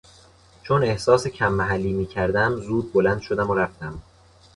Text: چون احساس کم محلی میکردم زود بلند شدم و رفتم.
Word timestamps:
چون 0.63 0.83
احساس 0.83 1.27
کم 1.27 1.51
محلی 1.53 1.93
میکردم 1.93 2.55
زود 2.55 2.93
بلند 2.93 3.21
شدم 3.21 3.49
و 3.49 3.55
رفتم. 3.55 4.01